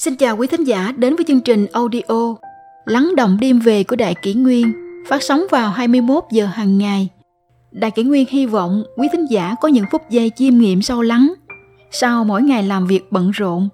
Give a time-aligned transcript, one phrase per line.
[0.00, 2.34] Xin chào quý thính giả đến với chương trình audio
[2.84, 4.72] Lắng động đêm về của Đại Kỷ Nguyên
[5.08, 7.08] phát sóng vào 21 giờ hàng ngày.
[7.70, 11.02] Đại Kỷ Nguyên hy vọng quý thính giả có những phút giây chiêm nghiệm sâu
[11.02, 11.34] lắng
[11.90, 13.68] sau mỗi ngày làm việc bận rộn.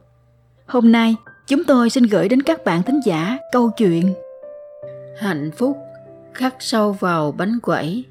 [0.67, 1.17] Hôm nay,
[1.47, 4.15] chúng tôi xin gửi đến các bạn thính giả câu chuyện
[5.19, 5.77] Hạnh phúc
[6.33, 8.05] khắc sâu vào bánh quẩy.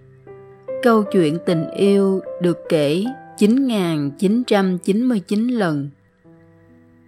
[0.84, 3.06] Câu chuyện tình yêu được kể
[3.38, 5.90] 9.999 lần.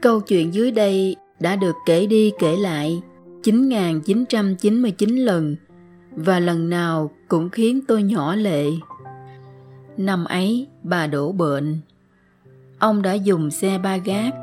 [0.02, 3.02] Câu chuyện dưới đây đã được kể đi kể lại
[3.44, 5.56] 9.999 lần
[6.12, 8.66] và lần nào cũng khiến tôi nhỏ lệ.
[9.98, 11.80] Năm ấy, bà đổ bệnh.
[12.80, 14.34] Ông đã dùng xe ba gác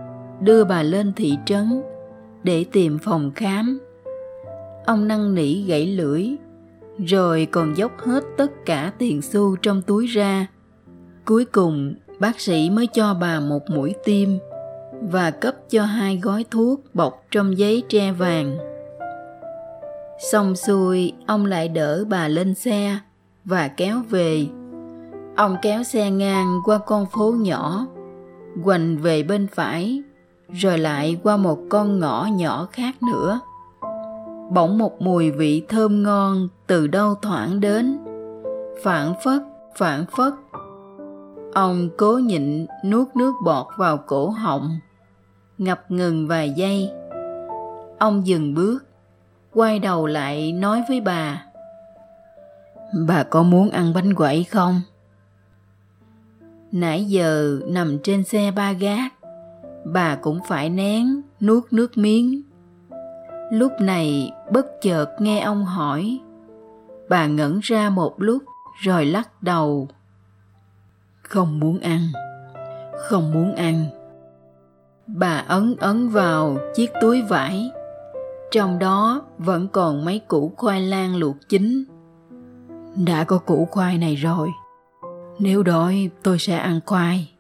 [0.41, 1.83] đưa bà lên thị trấn
[2.43, 3.81] để tìm phòng khám.
[4.87, 6.29] Ông năn nỉ gãy lưỡi,
[7.07, 10.47] rồi còn dốc hết tất cả tiền xu trong túi ra.
[11.25, 14.39] Cuối cùng, bác sĩ mới cho bà một mũi tim
[15.11, 18.57] và cấp cho hai gói thuốc bọc trong giấy tre vàng.
[20.33, 22.99] Xong xuôi, ông lại đỡ bà lên xe
[23.45, 24.47] và kéo về.
[25.37, 27.87] Ông kéo xe ngang qua con phố nhỏ,
[28.65, 30.03] quành về bên phải,
[30.53, 33.41] rồi lại qua một con ngõ nhỏ khác nữa.
[34.51, 37.99] Bỗng một mùi vị thơm ngon từ đâu thoảng đến,
[38.83, 39.43] phản phất,
[39.77, 40.33] phản phất.
[41.55, 44.79] Ông cố nhịn nuốt nước bọt vào cổ họng
[45.65, 46.91] ngập ngừng vài giây.
[47.99, 48.79] Ông dừng bước,
[49.53, 51.45] quay đầu lại nói với bà
[53.07, 54.81] bà có muốn ăn bánh quẩy không?
[56.73, 59.13] Nãy giờ nằm trên xe ba gác,
[59.85, 62.43] bà cũng phải nén nuốt nước miếng.
[63.51, 66.19] Lúc này bất chợt nghe ông hỏi,
[67.09, 68.43] bà ngẩn ra một lúc
[68.83, 69.89] rồi lắc đầu,
[71.23, 72.01] không muốn ăn,
[72.97, 73.85] không muốn ăn
[75.07, 77.71] bà ấn ấn vào chiếc túi vải.
[78.51, 81.85] Trong đó vẫn còn mấy củ khoai lang luộc chín.
[83.07, 84.49] Đã có củ khoai này rồi.
[85.39, 87.33] Nếu đói, tôi sẽ ăn khoai.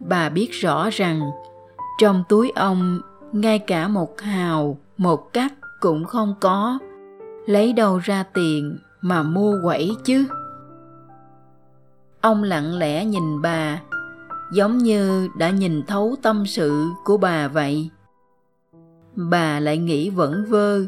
[0.00, 1.20] Bà biết rõ rằng,
[2.00, 3.00] trong túi ông,
[3.32, 6.78] ngay cả một hào, một cắt cũng không có.
[7.46, 10.26] Lấy đâu ra tiền mà mua quẩy chứ?
[12.20, 13.80] Ông lặng lẽ nhìn bà
[14.52, 17.90] giống như đã nhìn thấu tâm sự của bà vậy.
[19.14, 20.80] Bà lại nghĩ vẩn vơ,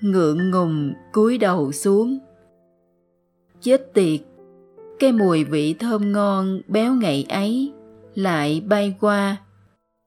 [0.00, 2.18] ngượng ngùng cúi đầu xuống.
[3.60, 4.20] Chết tiệt,
[4.98, 7.72] cái mùi vị thơm ngon béo ngậy ấy
[8.14, 9.36] lại bay qua,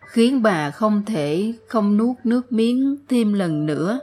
[0.07, 4.00] khiến bà không thể không nuốt nước miếng thêm lần nữa.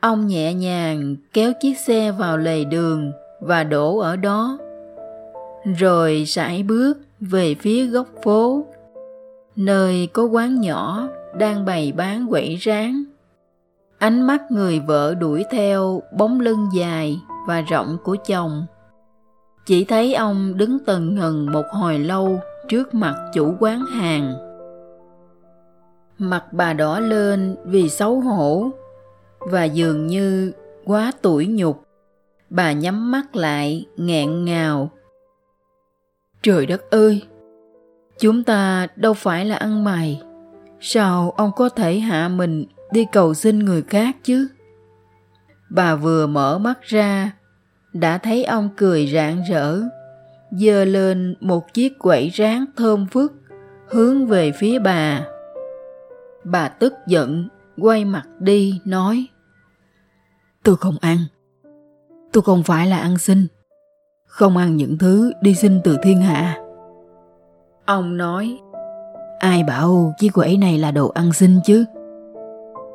[0.00, 4.58] Ông nhẹ nhàng kéo chiếc xe vào lề đường và đổ ở đó
[5.64, 8.64] rồi sải bước về phía góc phố,
[9.56, 11.08] nơi có quán nhỏ
[11.38, 13.04] đang bày bán quẩy rán.
[13.98, 18.66] Ánh mắt người vợ đuổi theo bóng lưng dài và rộng của chồng.
[19.66, 24.34] Chỉ thấy ông đứng tần ngần một hồi lâu trước mặt chủ quán hàng.
[26.18, 28.70] Mặt bà đỏ lên vì xấu hổ
[29.38, 30.52] và dường như
[30.84, 31.84] quá tủi nhục.
[32.50, 34.90] Bà nhắm mắt lại, nghẹn ngào.
[36.44, 37.22] Trời đất ơi!
[38.18, 40.22] Chúng ta đâu phải là ăn mày.
[40.80, 44.48] Sao ông có thể hạ mình đi cầu xin người khác chứ?
[45.70, 47.32] Bà vừa mở mắt ra,
[47.92, 49.80] đã thấy ông cười rạng rỡ,
[50.50, 53.32] giơ lên một chiếc quẩy rán thơm phức
[53.88, 55.20] hướng về phía bà.
[56.44, 59.26] Bà tức giận, quay mặt đi, nói
[60.62, 61.18] Tôi không ăn.
[62.32, 63.46] Tôi không phải là ăn xin
[64.34, 66.56] không ăn những thứ đi xin từ thiên hạ.
[67.86, 68.58] Ông nói,
[69.38, 71.84] ai bảo chiếc quẩy này là đồ ăn xin chứ?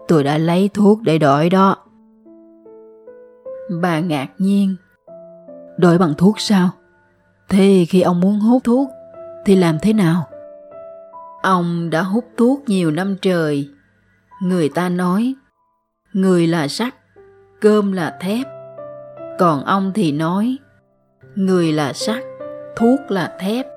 [0.07, 1.75] Tôi đã lấy thuốc để đổi đó.
[3.81, 4.75] Bà ngạc nhiên,
[5.77, 6.69] đổi bằng thuốc sao?
[7.49, 8.89] Thế khi ông muốn hút thuốc
[9.45, 10.27] thì làm thế nào?
[11.41, 13.69] Ông đã hút thuốc nhiều năm trời.
[14.41, 15.33] Người ta nói,
[16.13, 16.95] người là sắt,
[17.61, 18.47] cơm là thép.
[19.39, 20.57] Còn ông thì nói,
[21.39, 22.23] người là sắt,
[22.75, 23.67] thuốc là thép.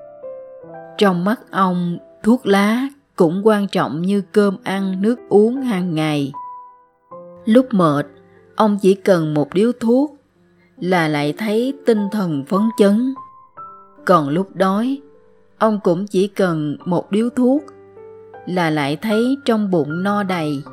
[0.97, 6.31] Trong mắt ông, thuốc lá cũng quan trọng như cơm ăn, nước uống hàng ngày.
[7.45, 8.05] Lúc mệt,
[8.55, 10.15] ông chỉ cần một điếu thuốc
[10.77, 13.13] là lại thấy tinh thần phấn chấn.
[14.05, 15.01] Còn lúc đói,
[15.57, 17.63] ông cũng chỉ cần một điếu thuốc
[18.45, 20.63] là lại thấy trong bụng no đầy.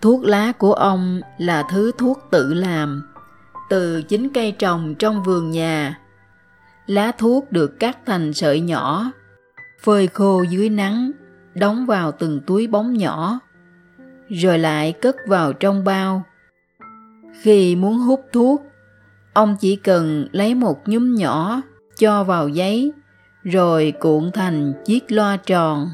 [0.00, 3.11] Thuốc lá của ông là thứ thuốc tự làm
[3.72, 5.98] từ chính cây trồng trong vườn nhà.
[6.86, 9.12] Lá thuốc được cắt thành sợi nhỏ,
[9.82, 11.10] phơi khô dưới nắng
[11.54, 13.40] đóng vào từng túi bóng nhỏ,
[14.28, 16.22] rồi lại cất vào trong bao.
[17.40, 18.62] Khi muốn hút thuốc,
[19.32, 21.62] ông chỉ cần lấy một nhúm nhỏ
[21.98, 22.92] cho vào giấy
[23.42, 25.88] rồi cuộn thành chiếc loa tròn.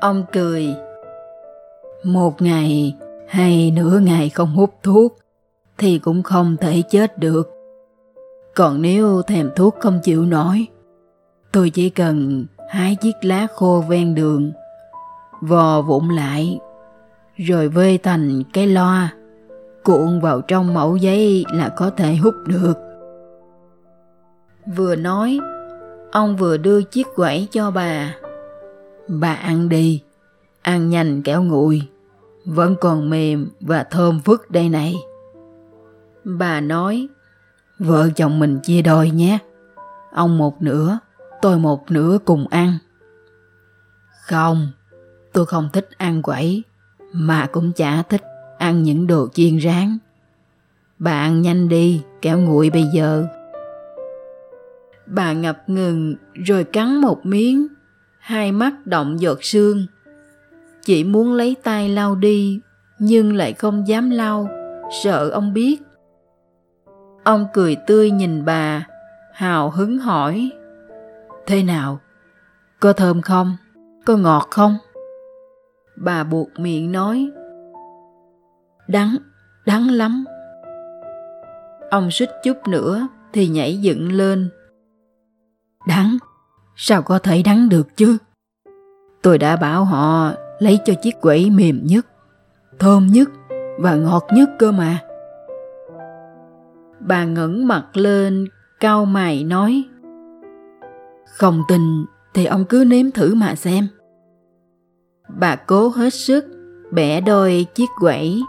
[0.00, 0.74] Ông cười.
[2.04, 2.96] Một ngày
[3.28, 5.18] hay nửa ngày không hút thuốc
[5.78, 7.50] thì cũng không thể chết được.
[8.54, 10.66] Còn nếu thèm thuốc không chịu nổi,
[11.52, 14.52] tôi chỉ cần hái chiếc lá khô ven đường,
[15.40, 16.60] vò vụn lại,
[17.36, 19.14] rồi vê thành cái loa,
[19.84, 22.74] cuộn vào trong mẫu giấy là có thể hút được.
[24.76, 25.38] Vừa nói,
[26.12, 28.14] ông vừa đưa chiếc quẩy cho bà.
[29.08, 30.02] Bà ăn đi,
[30.62, 31.82] ăn nhanh kẻo nguội,
[32.44, 34.94] vẫn còn mềm và thơm phức đây này.
[36.28, 37.08] Bà nói,
[37.78, 39.38] vợ chồng mình chia đôi nhé,
[40.12, 40.98] ông một nửa,
[41.42, 42.78] tôi một nửa cùng ăn.
[44.22, 44.68] Không,
[45.32, 46.62] tôi không thích ăn quẩy,
[47.12, 48.22] mà cũng chả thích
[48.58, 49.98] ăn những đồ chiên rán.
[50.98, 53.26] Bà ăn nhanh đi, kẻo nguội bây giờ.
[55.06, 57.66] Bà ngập ngừng rồi cắn một miếng,
[58.18, 59.86] hai mắt động giọt sương.
[60.84, 62.60] Chỉ muốn lấy tay lau đi,
[62.98, 64.48] nhưng lại không dám lau,
[65.04, 65.85] sợ ông biết.
[67.26, 68.86] Ông cười tươi nhìn bà,
[69.32, 70.50] hào hứng hỏi.
[71.46, 72.00] Thế nào?
[72.80, 73.56] Có thơm không?
[74.04, 74.76] Có ngọt không?
[75.96, 77.30] Bà buộc miệng nói.
[78.88, 79.16] Đắng,
[79.66, 80.24] đắng lắm.
[81.90, 84.50] Ông suýt chút nữa thì nhảy dựng lên.
[85.88, 86.18] Đắng,
[86.76, 88.18] sao có thể đắng được chứ?
[89.22, 92.06] Tôi đã bảo họ lấy cho chiếc quẩy mềm nhất,
[92.78, 93.28] thơm nhất
[93.78, 95.05] và ngọt nhất cơ mà.
[97.00, 98.46] Bà ngẩng mặt lên,
[98.80, 99.84] cau mày nói.
[101.38, 102.04] Không tin
[102.34, 103.86] thì ông cứ nếm thử mà xem.
[105.38, 106.44] Bà cố hết sức,
[106.90, 108.42] bẻ đôi chiếc quẩy,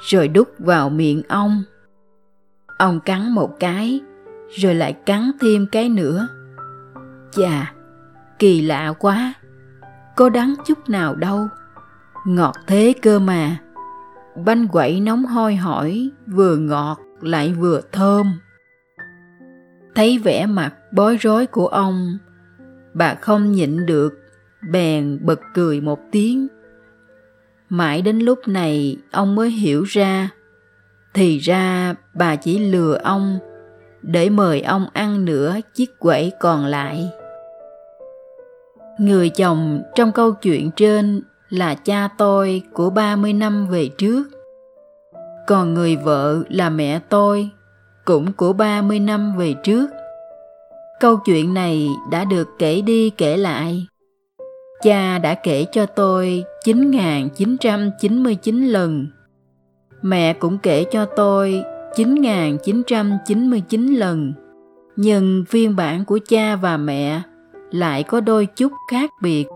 [0.00, 1.62] rồi đút vào miệng ông.
[2.78, 4.00] Ông cắn một cái,
[4.48, 6.28] rồi lại cắn thêm cái nữa.
[7.32, 7.74] Chà,
[8.38, 9.34] kỳ lạ quá,
[10.16, 11.48] có đắng chút nào đâu,
[12.26, 13.56] ngọt thế cơ mà.
[14.44, 18.40] Bánh quẩy nóng hôi hỏi, vừa ngọt lại vừa thơm.
[19.94, 22.18] Thấy vẻ mặt bối rối của ông,
[22.94, 24.14] bà không nhịn được,
[24.70, 26.48] bèn bật cười một tiếng.
[27.68, 30.30] Mãi đến lúc này ông mới hiểu ra,
[31.14, 33.38] thì ra bà chỉ lừa ông
[34.02, 37.10] để mời ông ăn nửa chiếc quẩy còn lại.
[38.98, 44.22] Người chồng trong câu chuyện trên là cha tôi của 30 năm về trước.
[45.46, 47.50] Còn người vợ là mẹ tôi,
[48.04, 49.90] cũng của 30 năm về trước.
[51.00, 53.86] Câu chuyện này đã được kể đi kể lại.
[54.82, 59.06] Cha đã kể cho tôi 9.999 lần.
[60.02, 61.64] Mẹ cũng kể cho tôi
[61.96, 64.32] 9.999 lần.
[64.96, 67.22] Nhưng phiên bản của cha và mẹ
[67.70, 69.46] lại có đôi chút khác biệt.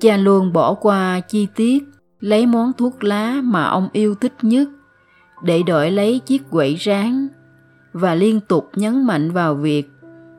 [0.00, 1.84] Cha luôn bỏ qua chi tiết
[2.20, 4.68] lấy món thuốc lá mà ông yêu thích nhất
[5.42, 7.28] để đổi lấy chiếc quẩy rán
[7.92, 9.90] và liên tục nhấn mạnh vào việc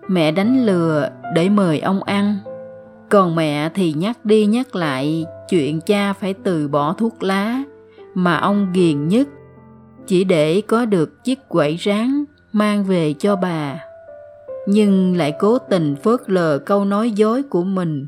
[0.07, 2.37] mẹ đánh lừa để mời ông ăn.
[3.09, 7.63] Còn mẹ thì nhắc đi nhắc lại chuyện cha phải từ bỏ thuốc lá
[8.13, 9.27] mà ông ghiền nhất
[10.07, 13.79] chỉ để có được chiếc quẩy rán mang về cho bà
[14.67, 18.07] nhưng lại cố tình phớt lờ câu nói dối của mình.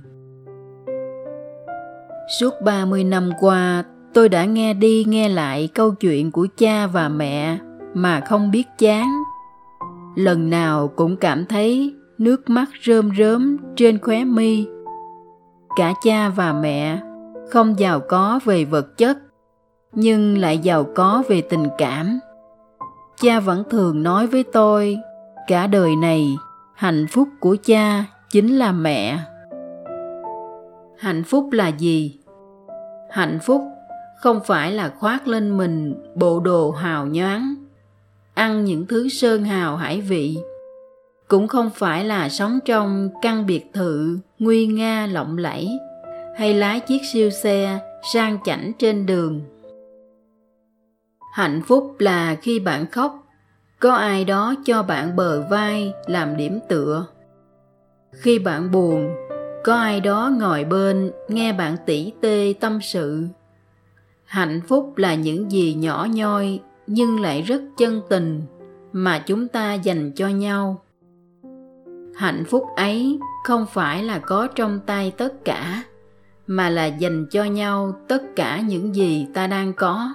[2.40, 7.10] Suốt 30 năm qua, tôi đã nghe đi nghe lại câu chuyện của cha và
[7.10, 7.58] mẹ
[7.94, 9.08] mà không biết chán.
[10.16, 14.66] Lần nào cũng cảm thấy nước mắt rơm rớm trên khóe mi.
[15.76, 17.02] Cả cha và mẹ
[17.50, 19.18] không giàu có về vật chất,
[19.94, 22.20] nhưng lại giàu có về tình cảm.
[23.22, 24.98] Cha vẫn thường nói với tôi,
[25.48, 26.36] cả đời này
[26.74, 29.20] hạnh phúc của cha chính là mẹ
[30.98, 32.20] hạnh phúc là gì
[33.10, 33.62] hạnh phúc
[34.22, 37.56] không phải là khoác lên mình bộ đồ hào nhoáng,
[38.34, 40.38] ăn những thứ sơn hào hải vị.
[41.28, 45.70] Cũng không phải là sống trong căn biệt thự nguy nga lộng lẫy
[46.38, 47.80] hay lái chiếc siêu xe
[48.14, 49.42] sang chảnh trên đường.
[51.34, 53.28] Hạnh phúc là khi bạn khóc,
[53.80, 57.06] có ai đó cho bạn bờ vai làm điểm tựa.
[58.12, 59.16] Khi bạn buồn,
[59.64, 63.28] có ai đó ngồi bên nghe bạn tỉ tê tâm sự
[64.32, 68.42] hạnh phúc là những gì nhỏ nhoi nhưng lại rất chân tình
[68.92, 70.84] mà chúng ta dành cho nhau.
[72.16, 75.84] Hạnh phúc ấy không phải là có trong tay tất cả,
[76.48, 80.14] mà là dành cho nhau tất cả những gì ta đang có.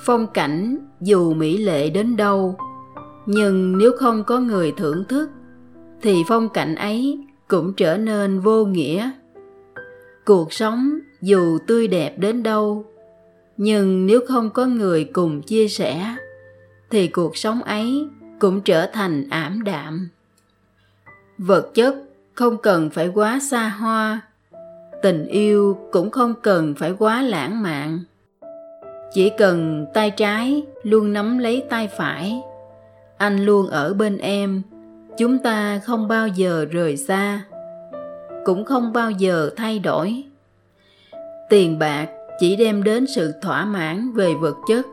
[0.00, 2.56] Phong cảnh dù mỹ lệ đến đâu,
[3.26, 5.30] nhưng nếu không có người thưởng thức,
[6.02, 9.10] thì phong cảnh ấy cũng trở nên vô nghĩa.
[10.24, 12.84] Cuộc sống dù tươi đẹp đến đâu.
[13.56, 16.16] Nhưng nếu không có người cùng chia sẻ,
[16.90, 20.08] thì cuộc sống ấy cũng trở thành ảm đạm.
[21.38, 21.94] Vật chất
[22.34, 24.20] không cần phải quá xa hoa,
[25.02, 27.98] tình yêu cũng không cần phải quá lãng mạn.
[29.12, 32.40] Chỉ cần tay trái luôn nắm lấy tay phải,
[33.16, 34.62] anh luôn ở bên em,
[35.18, 37.44] chúng ta không bao giờ rời xa,
[38.44, 40.24] cũng không bao giờ thay đổi
[41.48, 42.08] tiền bạc
[42.38, 44.86] chỉ đem đến sự thỏa mãn về vật chất,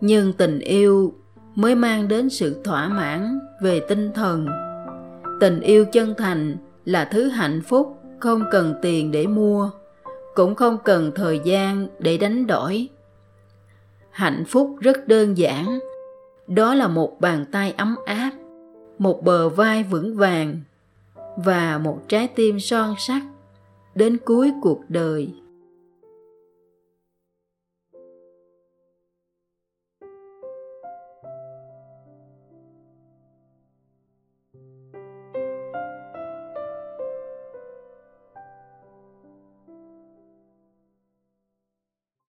[0.00, 1.14] nhưng tình yêu
[1.54, 4.46] mới mang đến sự thỏa mãn về tinh thần.
[5.40, 9.70] Tình yêu chân thành là thứ hạnh phúc không cần tiền để mua,
[10.34, 12.88] cũng không cần thời gian để đánh đổi.
[14.10, 15.78] Hạnh phúc rất đơn giản,
[16.46, 18.30] đó là một bàn tay ấm áp,
[18.98, 20.60] một bờ vai vững vàng
[21.36, 23.22] và một trái tim son sắt
[23.94, 25.32] đến cuối cuộc đời.